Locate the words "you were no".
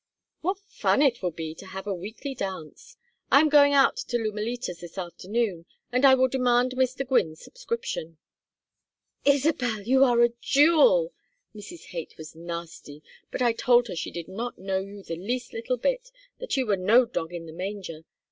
16.57-17.05